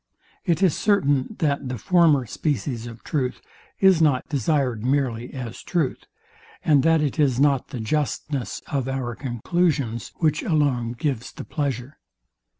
It 0.45 0.63
is 0.63 0.75
certain, 0.75 1.35
that 1.37 1.69
the 1.69 1.77
former 1.77 2.25
species 2.25 2.87
of 2.87 3.03
truth, 3.03 3.39
is 3.79 4.01
not 4.01 4.27
desired 4.27 4.83
merely 4.83 5.31
as 5.31 5.61
truth, 5.61 6.05
and 6.65 6.81
that 6.81 7.01
it 7.01 7.19
is 7.19 7.39
not 7.39 7.67
the 7.67 7.79
justness 7.79 8.63
of 8.65 8.87
our 8.89 9.13
conclusions, 9.13 10.11
which 10.15 10.41
alone 10.41 10.93
gives 10.93 11.31
the 11.31 11.45
pleasure. 11.45 11.99